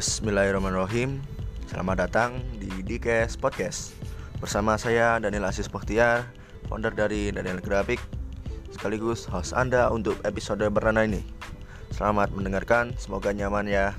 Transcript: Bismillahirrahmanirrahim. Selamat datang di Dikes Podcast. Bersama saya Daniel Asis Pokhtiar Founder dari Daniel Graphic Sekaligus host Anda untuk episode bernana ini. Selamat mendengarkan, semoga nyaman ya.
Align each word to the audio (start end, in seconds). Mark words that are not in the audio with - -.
Bismillahirrahmanirrahim. 0.00 1.20
Selamat 1.68 2.08
datang 2.08 2.40
di 2.56 2.72
Dikes 2.80 3.36
Podcast. 3.36 3.92
Bersama 4.40 4.80
saya 4.80 5.20
Daniel 5.20 5.44
Asis 5.44 5.68
Pokhtiar 5.68 6.24
Founder 6.72 6.88
dari 6.88 7.28
Daniel 7.28 7.60
Graphic 7.60 8.00
Sekaligus 8.72 9.28
host 9.28 9.52
Anda 9.52 9.92
untuk 9.92 10.16
episode 10.24 10.64
bernana 10.72 11.04
ini. 11.04 11.20
Selamat 11.92 12.32
mendengarkan, 12.32 12.96
semoga 12.96 13.36
nyaman 13.36 13.68
ya. 13.68 13.92